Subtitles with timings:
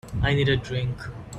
[0.23, 0.97] I need a drink.